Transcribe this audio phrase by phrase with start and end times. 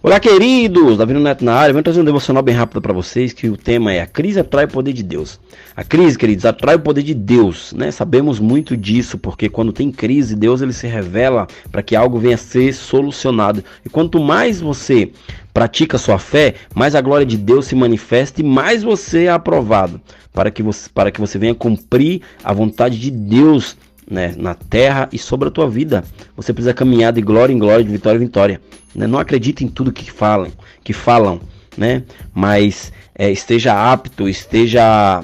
[0.00, 0.96] Olá, queridos!
[0.96, 1.72] Davi Neto na área.
[1.72, 4.64] Vou trazer um devocional bem rápido para vocês, que o tema é A crise atrai
[4.64, 5.40] o poder de Deus.
[5.74, 7.90] A crise, queridos, atrai o poder de Deus, né?
[7.90, 12.36] Sabemos muito disso, porque quando tem crise, Deus ele se revela para que algo venha
[12.36, 13.64] a ser solucionado.
[13.84, 15.10] E quanto mais você
[15.52, 20.00] pratica sua fé, mais a glória de Deus se manifesta e mais você é aprovado,
[20.32, 23.76] para que você, para que você venha cumprir a vontade de Deus
[24.10, 26.04] né, na terra e sobre a tua vida.
[26.36, 28.60] Você precisa caminhar de glória em glória, de vitória em vitória.
[28.94, 29.06] Né?
[29.06, 30.50] Não acredite em tudo que falam,
[30.82, 31.40] que falam,
[31.76, 32.02] né?
[32.34, 35.22] Mas é, esteja apto, esteja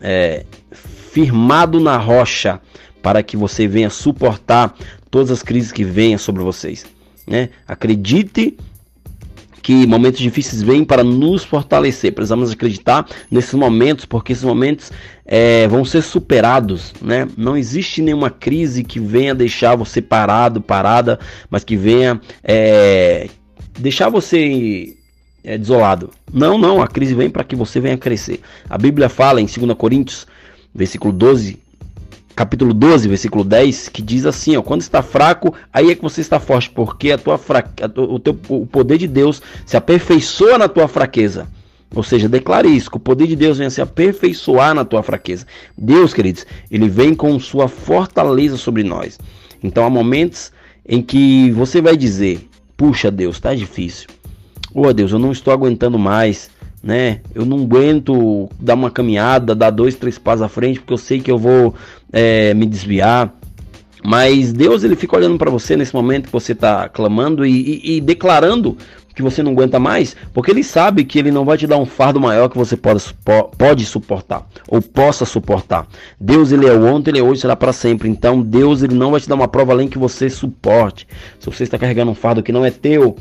[0.00, 0.44] é,
[1.12, 2.60] firmado na rocha
[3.02, 4.74] para que você venha suportar
[5.10, 6.86] todas as crises que venham sobre vocês.
[7.26, 7.50] Né?
[7.66, 8.56] Acredite
[9.62, 12.12] que momentos difíceis vêm para nos fortalecer.
[12.12, 14.90] Precisamos acreditar nesses momentos, porque esses momentos
[15.24, 17.28] é, vão ser superados, né?
[17.36, 21.18] Não existe nenhuma crise que venha deixar você parado, parada,
[21.50, 23.28] mas que venha é,
[23.78, 24.96] deixar você
[25.44, 26.10] é, desolado.
[26.32, 28.40] Não, não, a crise vem para que você venha crescer.
[28.68, 30.26] A Bíblia fala em 2 Coríntios,
[30.74, 31.58] versículo 12,
[32.40, 36.22] capítulo 12, versículo 10, que diz assim, ó, quando está fraco, aí é que você
[36.22, 37.84] está forte, porque a tua fraque...
[37.94, 38.34] o, teu...
[38.48, 41.46] o poder de Deus se aperfeiçoa na tua fraqueza.
[41.94, 45.46] Ou seja, declare isso, que o poder de Deus venha se aperfeiçoar na tua fraqueza.
[45.76, 49.18] Deus, queridos, ele vem com sua fortaleza sobre nós.
[49.62, 50.50] Então há momentos
[50.88, 54.08] em que você vai dizer: "Puxa, Deus, está difícil.
[54.72, 56.48] Oh, Deus, eu não estou aguentando mais
[56.82, 57.20] né?
[57.34, 61.20] Eu não aguento dar uma caminhada, dar dois, três passos à frente, porque eu sei
[61.20, 61.74] que eu vou
[62.12, 63.34] é, me desviar.
[64.02, 67.96] Mas Deus ele fica olhando para você nesse momento que você está clamando e, e,
[67.96, 68.76] e, declarando
[69.14, 71.84] que você não aguenta mais, porque ele sabe que ele não vai te dar um
[71.84, 73.02] fardo maior que você pode,
[73.58, 75.86] pode suportar ou possa suportar.
[76.18, 78.08] Deus ele é ontem, ele é hoje, será para sempre.
[78.08, 81.06] Então Deus ele não vai te dar uma prova além que você suporte.
[81.38, 83.16] Se você está carregando um fardo que não é teu,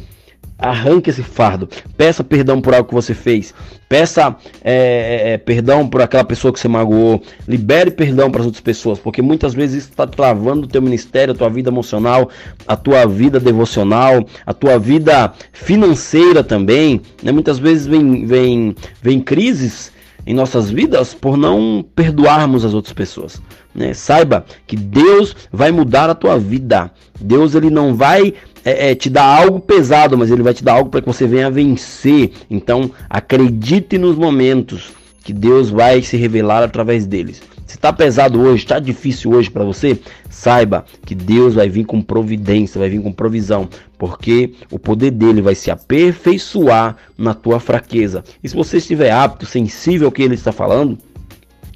[0.60, 1.70] Arranque esse fardo.
[1.96, 3.54] Peça perdão por algo que você fez.
[3.88, 7.24] Peça é, é, é perdão por aquela pessoa que você magoou.
[7.48, 11.34] Libere perdão para as outras pessoas, porque muitas vezes isso está travando o teu ministério,
[11.34, 12.30] a tua vida emocional,
[12.68, 17.02] a tua vida devocional, a tua vida financeira também.
[17.24, 17.32] Né?
[17.32, 19.92] Muitas vezes vem, vem, vem crises
[20.26, 23.42] em nossas vidas por não perdoarmos as outras pessoas.
[23.74, 23.94] Né?
[23.94, 26.92] Saiba que Deus vai mudar a tua vida.
[27.20, 30.74] Deus ele não vai é, é, te dar algo pesado, mas ele vai te dar
[30.74, 32.32] algo para que você venha vencer.
[32.50, 37.42] Então, acredite nos momentos que Deus vai se revelar através deles.
[37.66, 42.02] Se está pesado hoje, está difícil hoje para você, saiba que Deus vai vir com
[42.02, 48.24] providência, vai vir com provisão, porque o poder dele vai se aperfeiçoar na tua fraqueza.
[48.44, 50.98] E se você estiver apto, sensível ao que ele está falando,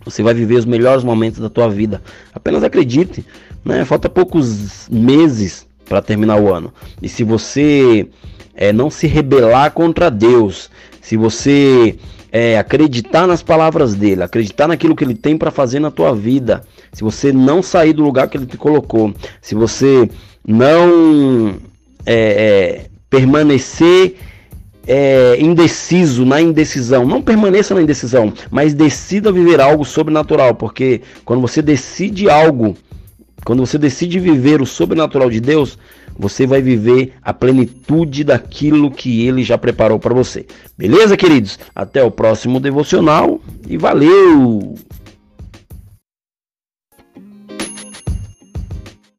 [0.04, 2.02] você vai viver os melhores momentos da tua vida.
[2.34, 3.24] Apenas acredite,
[3.64, 3.86] né?
[3.86, 6.74] Falta poucos meses para terminar o ano.
[7.02, 8.08] E se você
[8.56, 10.70] é, não se rebelar contra Deus,
[11.02, 11.98] se você
[12.36, 16.64] é, acreditar nas palavras dele, acreditar naquilo que ele tem para fazer na tua vida,
[16.92, 20.10] se você não sair do lugar que ele te colocou, se você
[20.44, 21.54] não
[22.04, 24.16] é, é permanecer
[24.88, 27.06] é, indeciso, na indecisão.
[27.06, 32.76] Não permaneça na indecisão, mas decida viver algo sobrenatural, porque quando você decide algo,
[33.46, 35.78] quando você decide viver o sobrenatural de Deus,
[36.18, 40.46] você vai viver a plenitude daquilo que ele já preparou para você.
[40.78, 41.60] Beleza, queridos?
[41.76, 44.76] Até o próximo devocional e valeu!